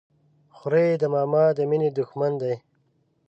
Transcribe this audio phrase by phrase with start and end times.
[0.57, 2.53] خوريي د ماما د ميني د ښمن دى.